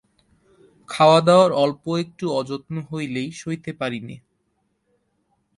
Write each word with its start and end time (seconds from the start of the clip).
খাওয়াদাওয়ার 0.89 1.51
অল্প 1.63 1.83
একটু 1.97 2.25
অযত্ন 2.31 2.75
হলেই 2.89 3.29
সইতে 3.31 3.71
পারি 3.73 3.99
নে। 4.07 4.15